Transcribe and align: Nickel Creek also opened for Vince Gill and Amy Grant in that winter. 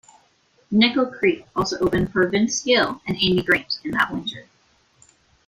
Nickel 0.71 1.05
Creek 1.05 1.45
also 1.55 1.77
opened 1.77 2.11
for 2.11 2.25
Vince 2.27 2.63
Gill 2.63 2.99
and 3.05 3.17
Amy 3.21 3.43
Grant 3.43 3.77
in 3.83 3.91
that 3.91 4.11
winter. 4.11 4.47